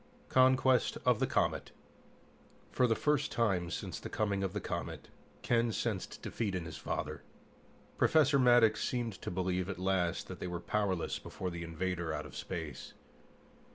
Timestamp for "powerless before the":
10.59-11.61